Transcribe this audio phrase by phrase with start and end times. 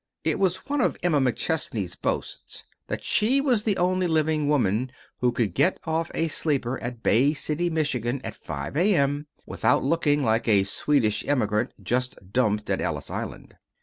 [0.23, 5.31] It was one of Emma McChesney's boasts that she was the only living woman who
[5.31, 10.47] could get off a sleeper at Bay City, Michigan, at 5 A.M., without looking like
[10.47, 13.57] a Swedish immigrant just dumped at Ellis Island.